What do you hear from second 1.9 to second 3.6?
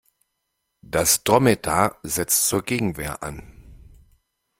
setzt zur Gegenwehr an.